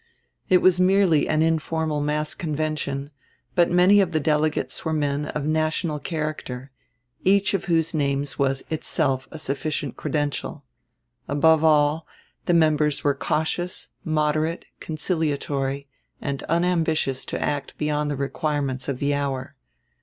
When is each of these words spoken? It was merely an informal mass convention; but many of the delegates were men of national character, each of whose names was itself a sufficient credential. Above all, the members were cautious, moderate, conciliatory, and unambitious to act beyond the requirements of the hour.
It 0.49 0.63
was 0.63 0.79
merely 0.79 1.27
an 1.27 1.43
informal 1.43 2.01
mass 2.01 2.33
convention; 2.33 3.11
but 3.53 3.69
many 3.69 4.01
of 4.01 4.13
the 4.13 4.19
delegates 4.19 4.83
were 4.83 4.93
men 4.93 5.27
of 5.27 5.45
national 5.45 5.99
character, 5.99 6.71
each 7.23 7.53
of 7.53 7.65
whose 7.65 7.93
names 7.93 8.39
was 8.39 8.63
itself 8.71 9.27
a 9.29 9.37
sufficient 9.37 9.97
credential. 9.97 10.63
Above 11.27 11.63
all, 11.63 12.07
the 12.47 12.53
members 12.55 13.03
were 13.03 13.13
cautious, 13.13 13.89
moderate, 14.03 14.65
conciliatory, 14.79 15.87
and 16.19 16.41
unambitious 16.49 17.23
to 17.25 17.39
act 17.39 17.77
beyond 17.77 18.09
the 18.09 18.15
requirements 18.15 18.87
of 18.89 18.97
the 18.97 19.13
hour. 19.13 19.55